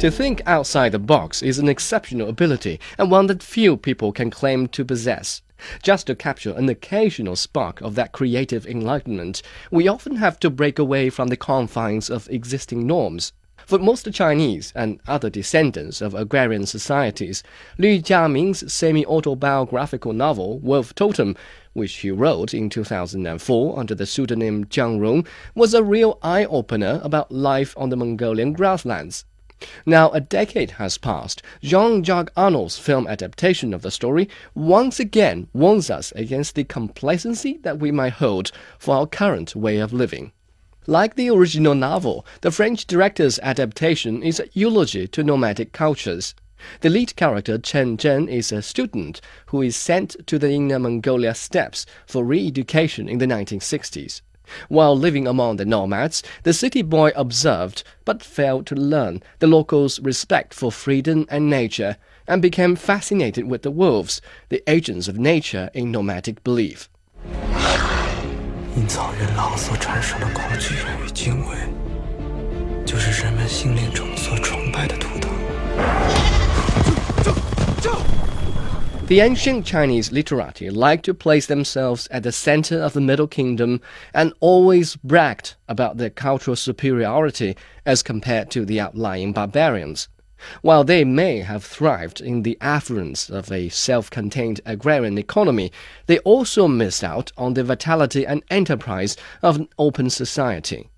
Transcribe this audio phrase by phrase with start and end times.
[0.00, 4.28] To think outside the box is an exceptional ability and one that few people can
[4.28, 5.40] claim to possess.
[5.82, 9.40] Just to capture an occasional spark of that creative enlightenment,
[9.70, 13.32] we often have to break away from the confines of existing norms.
[13.64, 17.42] For most Chinese and other descendants of agrarian societies,
[17.78, 21.34] Lü Jiaming's semi-autobiographical novel Wolf Totem,
[21.72, 27.32] which he wrote in 2004 under the pseudonym Jiang Rong, was a real eye-opener about
[27.32, 29.24] life on the Mongolian grasslands.
[29.86, 31.42] Now, a decade has passed.
[31.62, 37.58] Jean Jacques Annaud's film adaptation of the story once again warns us against the complacency
[37.62, 40.32] that we might hold for our current way of living.
[40.86, 46.34] Like the original novel, the French director's adaptation is a eulogy to nomadic cultures.
[46.80, 51.34] The lead character Chen Zhen is a student who is sent to the Inner Mongolia
[51.34, 54.20] steppes for re-education in the 1960s.
[54.67, 59.99] While living among the nomads, the city boy observed but failed to learn the locals'
[60.01, 61.95] respect for freedom and nature
[62.27, 66.89] and became fascinated with the wolves, the agents of nature in nomadic belief.
[68.75, 71.55] 因草原狼所产生的恐惧与敬畏，
[72.85, 74.04] 就是人们心灵中
[79.08, 83.80] The ancient Chinese literati liked to place themselves at the center of the Middle Kingdom
[84.12, 90.08] and always bragged about their cultural superiority as compared to the outlying barbarians.
[90.60, 95.70] While they may have thrived in the affluence of a self contained agrarian economy,
[96.06, 100.90] they also missed out on the vitality and enterprise of an open society.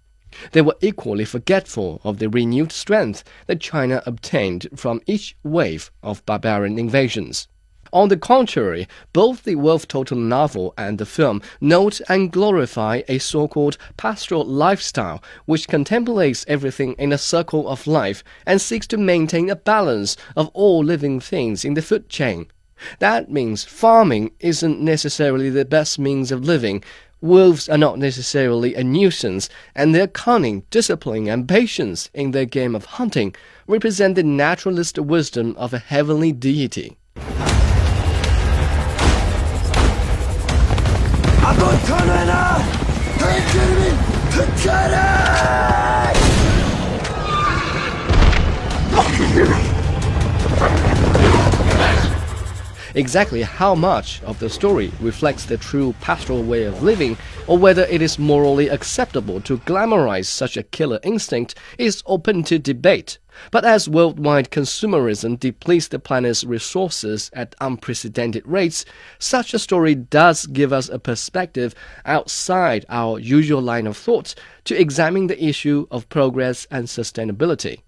[0.53, 6.25] They were equally forgetful of the renewed strength that China obtained from each wave of
[6.25, 7.48] barbarian invasions.
[7.92, 13.19] On the contrary, both the Wolf Totem novel and the film note and glorify a
[13.19, 19.48] so-called pastoral lifestyle which contemplates everything in a circle of life and seeks to maintain
[19.48, 22.47] a balance of all living things in the food chain.
[22.98, 26.84] That means farming isn't necessarily the best means of living.
[27.22, 32.77] Wolves are not necessarily a nuisance, and their cunning, discipline, and patience in their game
[32.77, 33.34] of hunting
[33.66, 36.97] represent the naturalist wisdom of a heavenly deity.
[52.94, 57.16] Exactly how much of the story reflects the true pastoral way of living,
[57.47, 62.59] or whether it is morally acceptable to glamorize such a killer instinct, is open to
[62.59, 63.19] debate.
[63.50, 68.84] But as worldwide consumerism depletes the planet's resources at unprecedented rates,
[69.19, 74.34] such a story does give us a perspective outside our usual line of thought
[74.65, 77.81] to examine the issue of progress and sustainability.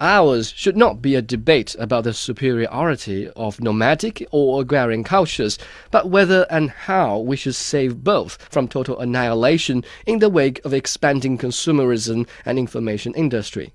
[0.00, 5.58] Ours should not be a debate about the superiority of nomadic or agrarian cultures,
[5.90, 10.72] but whether and how we should save both from total annihilation in the wake of
[10.72, 13.72] expanding consumerism and information industry.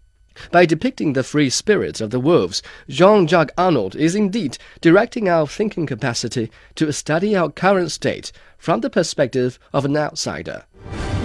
[0.52, 5.48] By depicting the free spirits of the wolves, Jean Jacques Annaud is indeed directing our
[5.48, 10.66] thinking capacity to study our current state from the perspective of an outsider.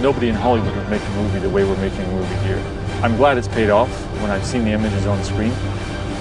[0.01, 2.63] Nobody in Hollywood would make a movie the way we're making a movie here.
[3.03, 3.89] I'm glad it's paid off
[4.21, 5.53] when I've seen the images on screen.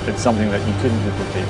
[0.07, 1.49] It's something that you couldn't duplicate.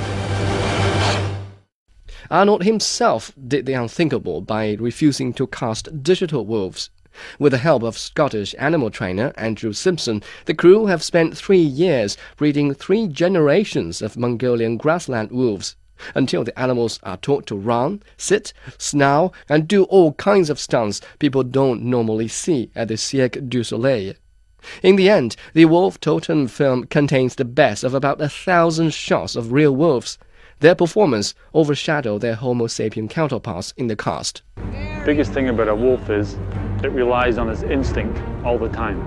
[2.31, 6.91] Annaud himself did the unthinkable by refusing to cast digital wolves.
[7.39, 12.17] With the help of Scottish animal trainer Andrew Simpson, the crew have spent three years
[12.37, 15.77] breeding three generations of Mongolian grassland wolves
[16.15, 21.01] until the animals are taught to run, sit, snarl, and do all kinds of stunts
[21.19, 24.15] people don't normally see at the Cirque du Soleil.
[24.83, 29.37] In the end, the Wolf Totem film contains the best of about a thousand shots
[29.37, 30.19] of real wolves.
[30.61, 34.43] Their performance overshadowed their Homo sapien counterparts in the cast.
[35.05, 36.37] Biggest thing about a wolf is
[36.85, 39.01] it relies on its instinct all the time.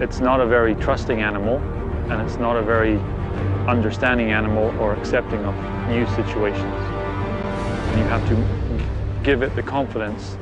[0.00, 1.58] It's not a very trusting animal,
[2.10, 2.98] and it's not a very
[3.66, 5.54] understanding animal or accepting of
[5.88, 6.62] new situations.
[7.96, 10.36] You have to give it the confidence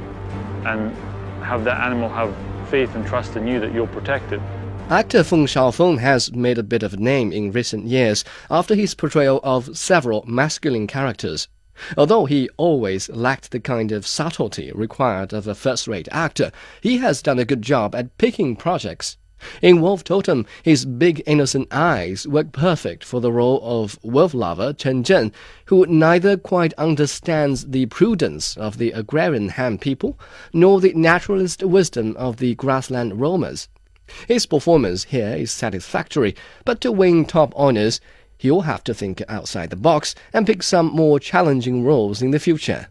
[0.66, 0.94] and
[1.42, 2.34] have that animal have
[2.68, 4.40] faith and trust in you that you'll protect it.
[4.90, 8.94] Actor Feng Shaofeng has made a bit of a name in recent years after his
[8.94, 11.48] portrayal of several masculine characters.
[11.96, 16.50] Although he always lacked the kind of subtlety required of a first rate actor,
[16.80, 19.18] he has done a good job at picking projects.
[19.60, 24.72] In Wolf Totem, his big innocent eyes work perfect for the role of wolf lover
[24.72, 25.30] Chen Zhen,
[25.66, 30.18] who neither quite understands the prudence of the agrarian Han people
[30.54, 33.68] nor the naturalist wisdom of the grassland roamers.
[34.26, 36.34] His performance here is satisfactory,
[36.64, 38.00] but to win top honors,
[38.38, 42.38] he'll have to think outside the box and pick some more challenging roles in the
[42.38, 42.88] future.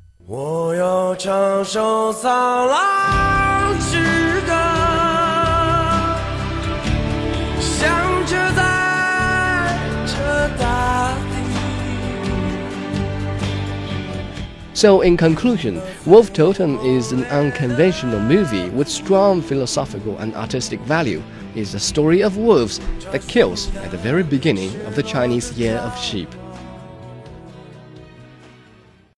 [14.76, 21.24] So, in conclusion, Wolf Totem is an unconventional movie with strong philosophical and artistic value.
[21.56, 22.82] It's a story of wolves
[23.14, 26.28] that kills at the very beginning of the Chinese Year of Sheep.